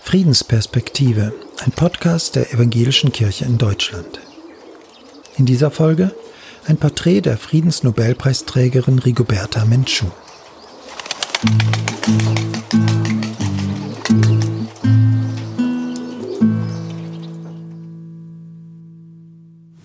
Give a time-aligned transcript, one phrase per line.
[0.00, 4.20] Friedensperspektive, ein Podcast der Evangelischen Kirche in Deutschland.
[5.36, 6.14] In dieser Folge
[6.66, 10.06] ein Porträt der Friedensnobelpreisträgerin Rigoberta Menchú.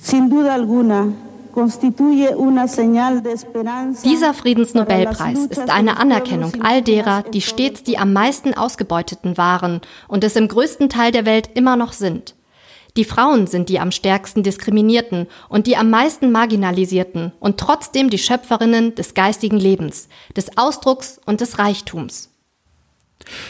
[0.00, 1.12] Sin duda alguna,
[4.04, 10.22] dieser Friedensnobelpreis ist eine Anerkennung all derer, die stets die am meisten Ausgebeuteten waren und
[10.24, 12.36] es im größten Teil der Welt immer noch sind.
[12.96, 18.18] Die Frauen sind die am stärksten diskriminierten und die am meisten marginalisierten und trotzdem die
[18.18, 22.30] Schöpferinnen des geistigen Lebens, des Ausdrucks und des Reichtums.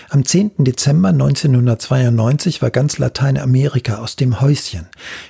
[0.09, 0.53] Am 10.
[0.59, 4.87] Dezember 1992 war ganz Lateinamerika aus dem Häuschen.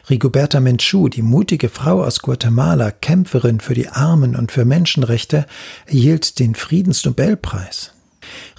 [0.09, 5.47] Rigoberta Menchú, die mutige Frau aus Guatemala, Kämpferin für die Armen und für Menschenrechte,
[5.87, 7.93] erhielt den Friedensnobelpreis.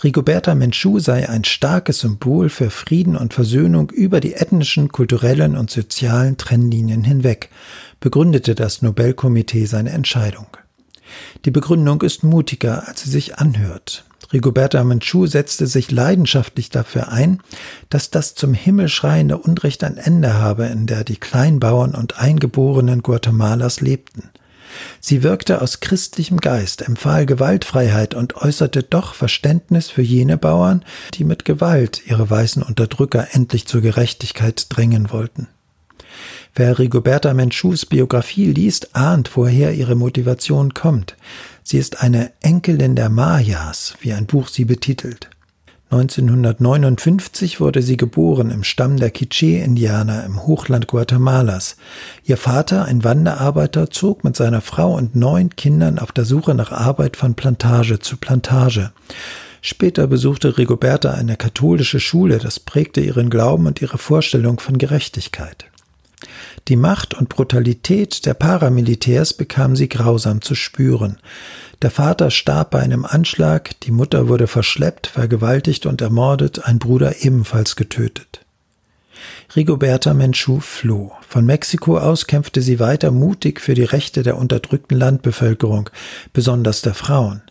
[0.03, 5.69] Rigoberta Menchú sei ein starkes Symbol für Frieden und Versöhnung über die ethnischen, kulturellen und
[5.69, 7.49] sozialen Trennlinien hinweg,
[7.99, 10.47] begründete das Nobelkomitee seine Entscheidung.
[11.45, 14.05] Die Begründung ist mutiger, als sie sich anhört.
[14.31, 17.41] Rigoberta Menchú setzte sich leidenschaftlich dafür ein,
[17.89, 23.01] dass das zum Himmel schreiende Unrecht ein Ende habe, in der die Kleinbauern und Eingeborenen
[23.01, 24.29] Guatemalas lebten.
[24.99, 31.23] Sie wirkte aus christlichem Geist, empfahl Gewaltfreiheit und äußerte doch Verständnis für jene Bauern, die
[31.23, 35.47] mit Gewalt ihre weißen Unterdrücker endlich zur Gerechtigkeit drängen wollten.
[36.55, 41.15] Wer Rigoberta Menchús Biografie liest, ahnt, woher ihre Motivation kommt.
[41.63, 45.29] Sie ist eine Enkelin der Mayas, wie ein Buch sie betitelt.
[45.91, 51.77] 1959 wurde sie geboren im Stamm der Quiché-Indianer im Hochland Guatemalas.
[52.23, 56.71] Ihr Vater, ein Wanderarbeiter, zog mit seiner Frau und neun Kindern auf der Suche nach
[56.71, 58.91] Arbeit von Plantage zu Plantage.
[59.61, 65.65] Später besuchte Rigoberta eine katholische Schule, das prägte ihren Glauben und ihre Vorstellung von Gerechtigkeit.
[66.67, 71.17] Die Macht und Brutalität der Paramilitärs bekam sie grausam zu spüren.
[71.81, 77.23] Der Vater starb bei einem Anschlag, die Mutter wurde verschleppt, vergewaltigt und ermordet, ein Bruder
[77.23, 78.45] ebenfalls getötet.
[79.55, 81.11] Rigoberta Menchú floh.
[81.27, 85.89] Von Mexiko aus kämpfte sie weiter mutig für die Rechte der unterdrückten Landbevölkerung,
[86.33, 87.41] besonders der Frauen.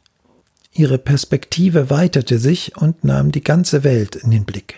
[0.73, 4.77] Ihre Perspektive weiterte sich und nahm die ganze Welt in den Blick.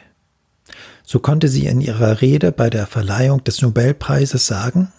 [1.13, 4.93] So konnte sie in ihrer Rede bei der Verleihung des Nobelpreises sagen,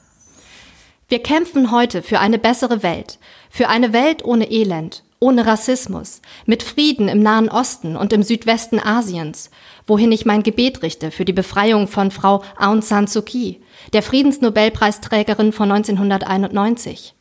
[1.08, 3.18] wir kämpfen heute für eine bessere Welt,
[3.50, 8.78] für eine Welt ohne Elend, ohne Rassismus, mit Frieden im Nahen Osten und im Südwesten
[8.78, 9.52] Asiens,
[9.88, 13.62] wohin ich mein Gebet richte für die Befreiung von Frau Aung San Suu Kyi,
[13.94, 17.16] der Friedensnobelpreisträgerin von 1991.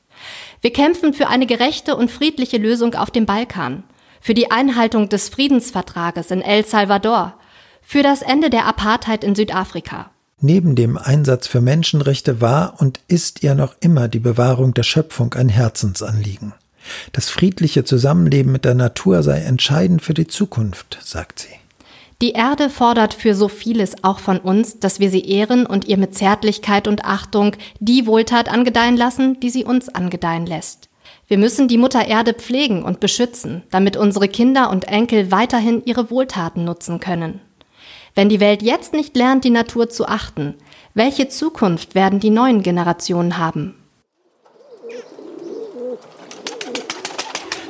[0.62, 3.84] Wir kämpfen für eine gerechte und friedliche Lösung auf dem Balkan,
[4.20, 7.36] für die Einhaltung des Friedensvertrages in El Salvador,
[7.90, 10.12] für das Ende der Apartheid in Südafrika.
[10.40, 15.34] Neben dem Einsatz für Menschenrechte war und ist ihr noch immer die Bewahrung der Schöpfung
[15.34, 16.54] ein Herzensanliegen.
[17.10, 21.48] Das friedliche Zusammenleben mit der Natur sei entscheidend für die Zukunft, sagt sie.
[22.22, 25.96] Die Erde fordert für so vieles auch von uns, dass wir sie ehren und ihr
[25.96, 30.90] mit Zärtlichkeit und Achtung die Wohltat angedeihen lassen, die sie uns angedeihen lässt.
[31.26, 36.08] Wir müssen die Mutter Erde pflegen und beschützen, damit unsere Kinder und Enkel weiterhin ihre
[36.08, 37.40] Wohltaten nutzen können.
[38.14, 40.54] Wenn die Welt jetzt nicht lernt, die Natur zu achten,
[40.94, 43.74] welche Zukunft werden die neuen Generationen haben?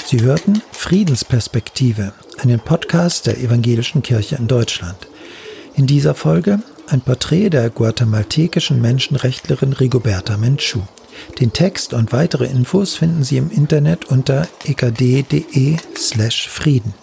[0.04, 4.96] Sie hörten Friedensperspektive, einen Podcast der Evangelischen Kirche in Deutschland.
[5.76, 10.80] In dieser Folge ein Porträt der guatemaltekischen Menschenrechtlerin Rigoberta Menchú.
[11.38, 16.94] Den Text und weitere Infos finden Sie im Internet unter ekd.de slash Frieden.